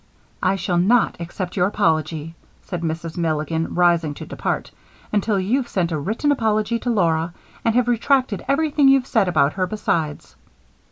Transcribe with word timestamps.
"I 0.41 0.55
shall 0.55 0.79
not 0.79 1.17
accept 1.19 1.55
your 1.55 1.67
apology," 1.67 2.33
said 2.63 2.81
Mrs. 2.81 3.17
Milligan, 3.17 3.75
rising 3.75 4.15
to 4.15 4.25
depart, 4.25 4.71
"until 5.13 5.39
you've 5.39 5.67
sent 5.67 5.91
a 5.91 5.99
written 5.99 6.31
apology 6.31 6.79
to 6.79 6.89
Laura 6.89 7.35
and 7.63 7.75
have 7.75 7.87
retracted 7.87 8.43
everything 8.47 8.87
you've 8.87 9.05
said 9.05 9.27
about 9.27 9.53
her, 9.53 9.67
besides." 9.67 10.35